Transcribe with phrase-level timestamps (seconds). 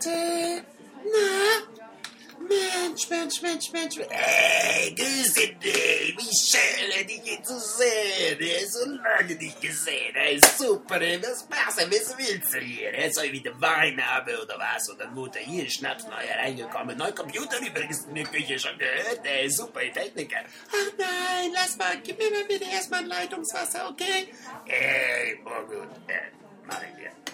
[0.00, 0.64] Leute.
[1.04, 1.80] Na?
[2.48, 3.98] Mensch, Mensch, Mensch, Mensch.
[4.08, 6.16] Hey, grüße dich.
[6.16, 8.68] Wie schön, dich hier zu sehen.
[8.68, 10.14] So lange dich gesehen.
[10.14, 11.00] Hey, super.
[11.00, 11.90] Was machst du?
[11.90, 13.12] Was willst du hier?
[13.12, 14.90] Soll ich wieder Wein haben oder was?
[14.90, 16.96] Oder Mutter, hier, ist Schnaps neu reingekommen.
[16.96, 19.20] Neuer Computer übrigens in der Küche schon gehört.
[19.22, 20.42] Hey, super Techniker.
[20.68, 22.00] Ach nein, lass mal.
[22.02, 24.28] Gib mir mal wieder erstmal ein Leitungswasser, okay?
[24.66, 25.90] Ey, oh gut.
[26.08, 26.32] Äh,
[26.64, 27.29] mach ich dir.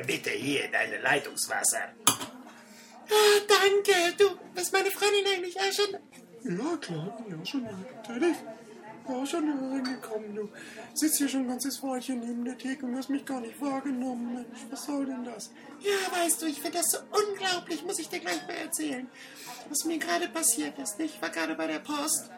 [0.00, 1.94] Äh, Bitte hier, deine Leitungswasser.
[2.06, 3.92] Ah, danke.
[4.16, 5.96] Du, ist meine Freundin eigentlich auch schon...
[6.42, 8.36] Ja, klar, ja, schon natürlich.
[9.08, 10.48] Ja, schon reingekommen, du.
[10.94, 14.34] Sitzt hier schon ein ganzes Weilchen neben der Theke und hast mich gar nicht wahrgenommen,
[14.34, 14.60] Mensch.
[14.70, 15.50] Was soll denn das?
[15.80, 19.08] Ja, weißt du, ich finde das so unglaublich, muss ich dir gleich mal erzählen.
[19.68, 21.00] Was mir gerade passiert ist?
[21.00, 22.30] Ich war gerade bei der Post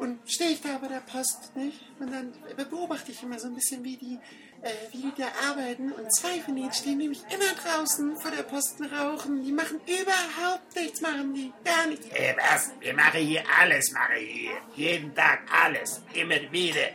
[0.00, 1.78] und stehe ich da bei der Post, nicht?
[1.98, 4.18] Und dann beobachte ich immer so ein bisschen, wie die,
[4.62, 5.92] äh, wie die da arbeiten.
[5.92, 9.44] Und zwei von denen stehen nämlich immer draußen vor der Post und rauchen.
[9.44, 11.52] Die machen überhaupt nichts, machen die.
[11.64, 12.06] Gar nichts.
[12.14, 12.70] Ey, was?
[12.80, 14.52] Wir machen hier alles, mache hier.
[14.74, 16.00] Jeden Tag alles.
[16.14, 16.88] Immer wieder.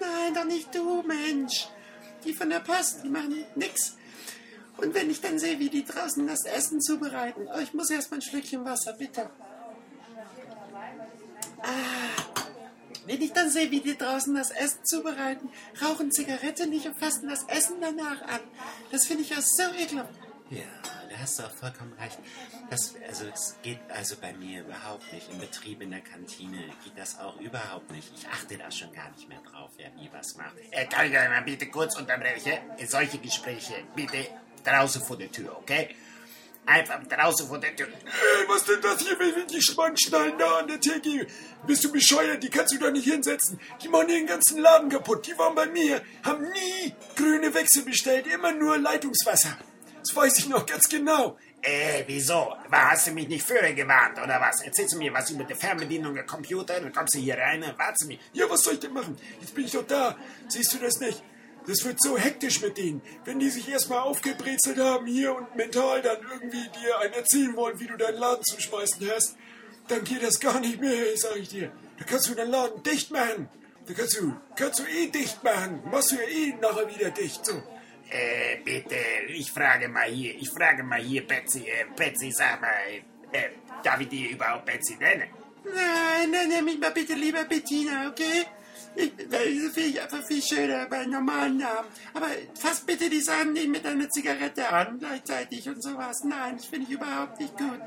[0.00, 1.68] Nein, doch nicht du, Mensch.
[2.24, 3.96] Die von der Post, die machen nix.
[4.78, 7.46] Und wenn ich dann sehe, wie die draußen das Essen zubereiten.
[7.54, 9.30] Oh, ich muss erst mal ein Schlückchen Wasser, bitte.
[11.64, 12.11] Ah,
[13.06, 15.48] wenn ich dann sehe, wie die draußen das Essen zubereiten,
[15.80, 18.40] rauchen Zigarette nicht und fassen das Essen danach an.
[18.90, 20.14] Das finde ich auch so ekelhaft.
[20.50, 20.64] Ja,
[21.10, 22.18] da hast du auch vollkommen recht.
[22.68, 25.30] Das, also es geht also bei mir überhaupt nicht.
[25.30, 28.12] Im Betrieb, in der Kantine geht das auch überhaupt nicht.
[28.14, 30.56] Ich achte da schon gar nicht mehr drauf, wer wie was macht.
[30.70, 32.58] Äh, kann ich mal bitte kurz unterbrechen?
[32.86, 34.26] Solche Gespräche bitte
[34.62, 35.94] draußen vor der Tür, okay?
[36.64, 37.88] Einfach draußen vor der Tür.
[38.04, 41.26] Hey, was denn das hier, wenn die Spannschnallen da an der Theke?
[41.66, 42.40] Bist du bescheuert?
[42.42, 43.58] Die kannst du da nicht hinsetzen.
[43.82, 45.26] Die machen den ganzen Laden kaputt.
[45.26, 49.58] Die waren bei mir, haben nie grüne Wechsel bestellt, immer nur Leitungswasser.
[50.02, 51.36] Das weiß ich noch ganz genau.
[51.62, 52.56] Äh, wieso?
[52.68, 54.62] War, hast du mich nicht früher gewarnt, oder was?
[54.62, 56.80] Erzählst du mir was über die Fernbedienung der Computer?
[56.80, 58.18] Dann kommst du hier rein, warte mich.
[58.32, 59.16] Ja, was soll ich denn machen?
[59.40, 60.16] Jetzt bin ich doch da.
[60.48, 61.22] Siehst du das nicht?
[61.66, 63.02] Das wird so hektisch mit denen.
[63.24, 67.78] Wenn die sich erstmal aufgebrezelt haben hier und mental dann irgendwie dir einen erzählen wollen,
[67.78, 69.36] wie du deinen Laden zu schmeißen hast,
[69.88, 71.70] dann geht das gar nicht mehr, sag ich dir.
[71.98, 73.48] Da kannst du deinen Laden dicht machen.
[73.86, 75.82] Da kannst du, kannst du eh dicht machen.
[75.90, 77.62] Machst du ja eh nachher wieder dicht, so.
[78.10, 78.96] Äh, bitte,
[79.28, 82.68] ich frage mal hier, ich frage mal hier, Betsy, äh, Betsy, sag mal,
[83.32, 83.48] äh,
[83.82, 85.30] darf ich dir überhaupt Betsy nennen?
[85.64, 88.44] Nein, nein, nenn mich mal bitte lieber Bettina, okay?
[88.94, 91.88] Finde ich einfach viel schöner bei normalen Namen.
[92.14, 96.24] Aber fass bitte die Sachen nicht mit einer Zigarette an gleichzeitig und sowas.
[96.24, 97.80] Nein, das finde ich überhaupt nicht gut.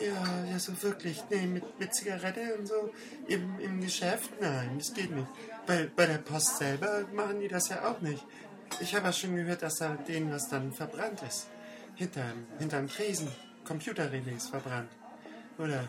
[0.00, 1.22] Ja, ja, so wirklich.
[1.30, 2.92] Nee, mit, mit Zigarette und so
[3.26, 4.30] im, im Geschäft?
[4.40, 5.26] Nein, das geht nicht.
[5.66, 8.24] Bei, bei der Post selber machen die das ja auch nicht.
[8.80, 11.48] Ich habe ja schon gehört, dass da denen was dann verbrannt ist.
[11.96, 13.28] Hinterm, hinterm Tresen.
[13.64, 14.90] Computerrelais verbrannt.
[15.58, 15.88] Oder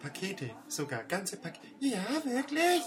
[0.00, 1.04] Pakete sogar.
[1.04, 1.66] Ganze Pakete.
[1.80, 2.82] Ja, wirklich?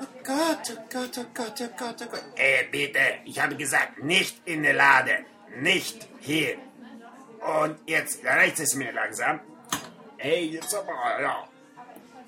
[0.00, 2.24] Oh Gott, oh Gott, oh Gott, oh Gott, oh Gott.
[2.36, 5.24] Äh, bitte, ich habe gesagt, nicht in der Lade.
[5.56, 6.56] Nicht hier.
[7.40, 9.40] Und jetzt reicht es mir langsam.
[10.18, 11.48] Ey, jetzt aber, ja.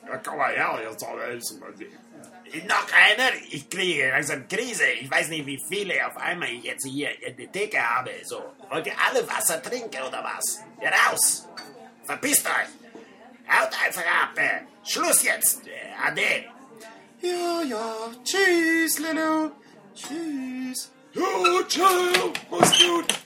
[0.07, 2.67] Ja, komm mal her, jetzt aber helfen wir dir.
[2.67, 3.33] Noch einer?
[3.51, 4.87] Ich kriege langsam Krise.
[5.01, 8.11] Ich weiß nicht, wie viele auf einmal ich jetzt hier in der Theke habe.
[8.25, 10.61] So, wollt ihr alle Wasser trinken oder was?
[10.83, 11.49] Ja, raus!
[12.05, 13.53] Verpisst euch!
[13.53, 14.37] Haut einfach ab!
[14.85, 15.63] Schluss jetzt!
[16.05, 16.47] Ade!
[17.23, 18.13] Yeah, yeah.
[18.25, 19.53] Cheese, Lulu.
[19.95, 20.91] Cheese.
[21.13, 23.20] Your child was good.